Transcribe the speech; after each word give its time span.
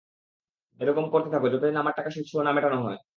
এরকম 0.79 1.05
করতে 1.13 1.29
থাকো, 1.33 1.47
যতদিন 1.53 1.77
আমার 1.77 1.95
টাকা 1.97 2.09
সুদসহ 2.09 2.39
না 2.43 2.51
মেটানো 2.53 2.77
হয়। 2.85 2.99